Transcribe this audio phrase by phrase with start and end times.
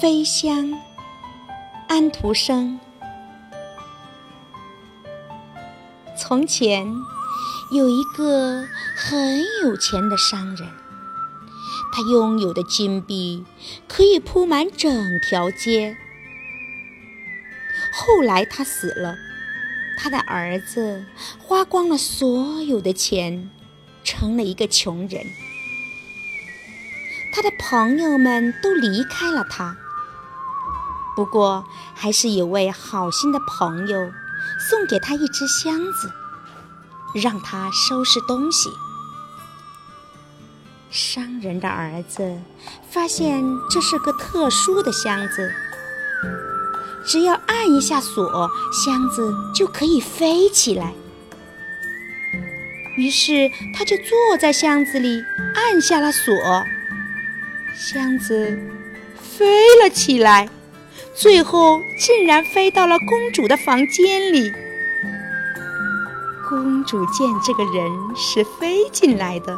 [0.00, 0.80] 飞香，
[1.86, 2.80] 安徒生。
[6.16, 6.90] 从前
[7.70, 8.64] 有一个
[8.96, 10.70] 很有钱的商人，
[11.92, 13.44] 他拥有的金币
[13.86, 15.98] 可以铺满整条街。
[17.92, 19.18] 后来他死了，
[19.98, 21.04] 他的儿子
[21.38, 23.50] 花光了所有的钱，
[24.02, 25.26] 成了一个穷人。
[27.34, 29.76] 他的朋友们都离开了他，
[31.16, 31.64] 不过
[31.94, 34.10] 还是有位好心的朋友
[34.68, 36.12] 送给他一只箱子，
[37.14, 38.70] 让他收拾东西。
[40.90, 42.40] 商人的儿子
[42.90, 45.52] 发现这是个特殊的箱子，
[47.06, 50.94] 只要按一下锁，箱子就可以飞起来。
[52.96, 55.24] 于是他就坐在箱子里，
[55.54, 56.34] 按下了锁。
[57.74, 58.58] 箱子
[59.14, 59.46] 飞
[59.82, 60.50] 了起来，
[61.14, 64.52] 最后竟然飞到了公主的房间里。
[66.48, 69.56] 公主见这个人是飞进来的，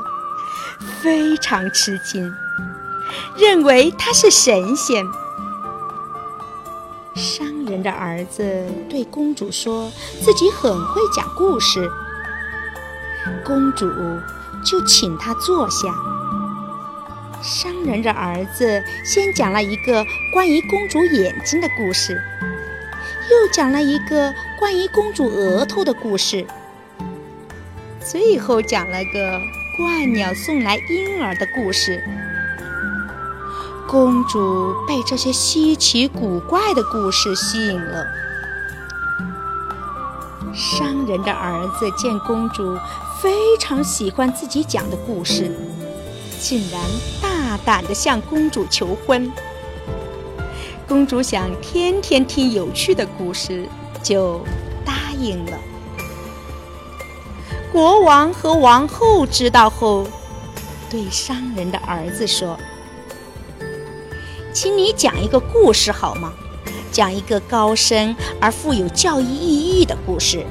[1.00, 2.34] 非常吃惊，
[3.36, 5.06] 认为他是神仙。
[7.14, 9.90] 商人的儿子对公主说
[10.22, 11.90] 自己很会讲故事，
[13.44, 13.88] 公主
[14.64, 15.94] 就请他坐下。
[17.42, 22.14] 商人的儿子先讲了一个关于公主眼睛的故事，
[23.30, 26.46] 又讲了一个关于公主额头的故事，
[28.00, 29.40] 最后讲了个
[29.76, 32.02] 鹳鸟送来婴儿的故事。
[33.88, 38.06] 公主被这些稀奇古怪的故事吸引了。
[40.54, 42.78] 商人的儿子见公主
[43.20, 45.50] 非常喜欢自己讲的故事。
[46.40, 46.80] 竟然
[47.22, 49.30] 大胆地向公主求婚。
[50.88, 53.66] 公主想天天听有趣的故事，
[54.02, 54.40] 就
[54.84, 55.58] 答应了。
[57.72, 60.06] 国王和王后知道后，
[60.90, 62.58] 对商人的儿子说
[64.52, 66.32] ：“请你讲一个故事好吗？
[66.90, 70.44] 讲一个高深而富有教育意义的故事。”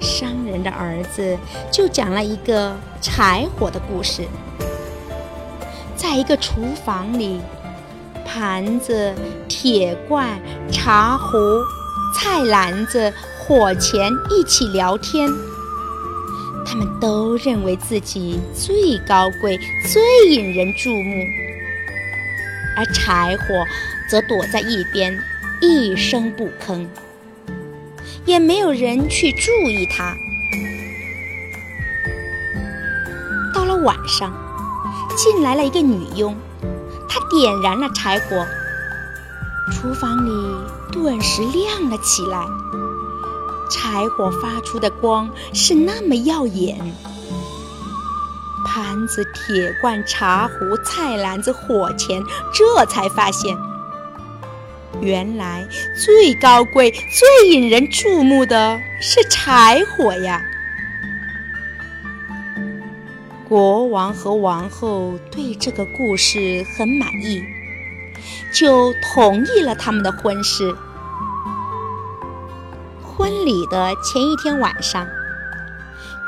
[0.00, 1.38] 商人的儿子
[1.70, 4.26] 就讲了一个柴火的故事。
[5.98, 7.40] 在一个厨房里，
[8.24, 9.12] 盘子、
[9.48, 11.36] 铁罐、茶壶、
[12.14, 15.28] 菜篮子、火钳一起聊天。
[16.64, 19.58] 他们都认为自己最高贵、
[19.92, 20.00] 最
[20.30, 21.24] 引人注目，
[22.76, 23.64] 而柴火
[24.08, 25.18] 则躲在一边，
[25.60, 26.86] 一声不吭。
[28.24, 30.14] 也没有人去注意它。
[33.52, 34.32] 到了晚上，
[35.18, 36.36] 进来了一个女佣，
[37.08, 38.46] 她点燃了柴火，
[39.72, 40.30] 厨房里
[40.92, 42.46] 顿时亮了起来。
[43.68, 46.78] 柴火发出的光是那么耀眼，
[48.64, 52.22] 盘子、铁罐、茶壶、菜篮子、火钳，
[52.54, 53.58] 这才发现。
[55.00, 60.40] 原来最高贵、最引人注目的是柴火呀！
[63.48, 67.42] 国王和王后对这个故事很满意，
[68.52, 70.76] 就同意了他们的婚事。
[73.02, 75.08] 婚礼的前一天晚上，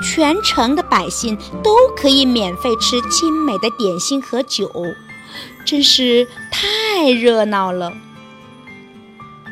[0.03, 4.73] 全城的百姓都可以免费吃精美的点心和酒，
[5.67, 7.93] 真是太热闹了。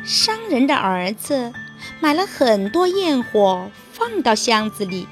[0.03, 1.53] 商人的儿子
[1.99, 5.07] 买了很多焰火，放到箱子里，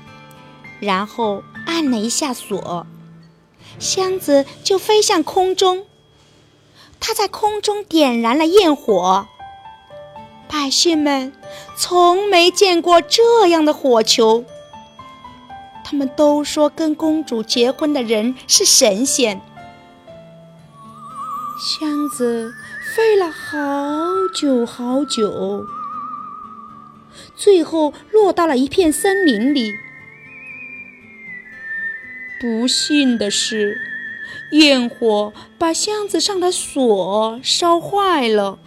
[0.79, 2.85] 然后按了一下锁，
[3.79, 5.85] 箱子就飞向空中。
[6.99, 9.27] 他在空中点燃了焰火，
[10.47, 11.33] 百姓们
[11.75, 14.45] 从没见过这样的火球。
[15.83, 19.41] 他们都说跟公主结婚的人是神仙。
[21.79, 22.53] 箱子。
[22.95, 23.59] 飞了好
[24.33, 25.63] 久好久，
[27.35, 29.71] 最后落到了一片森林里。
[32.39, 33.79] 不幸的是，
[34.51, 38.59] 焰火把箱子上的锁烧坏了。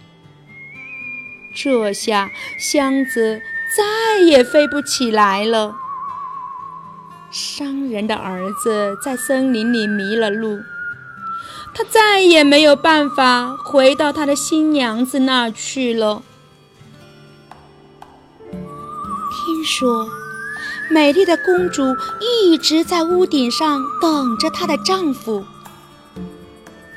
[1.55, 2.29] 这下
[2.59, 3.41] 箱子
[3.75, 5.75] 再也飞不起来了。
[7.31, 10.59] 商人的儿子在森林里迷了路。
[11.73, 16.21] 他再也没有办法回到他的新娘子那儿去了。
[18.51, 20.05] 听说，
[20.91, 25.45] 美丽的公主一直在屋顶上等着她的丈夫，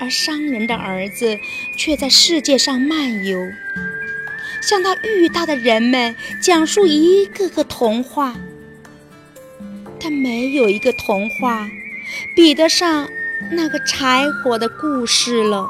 [0.00, 1.38] 而商人的儿子
[1.79, 3.38] 却在世界上漫游，
[4.61, 8.35] 向他遇到的人们讲述一个个童话。
[10.00, 11.70] 但没有一个童话
[12.35, 13.08] 比得上
[13.52, 15.67] 那个柴火的故事了。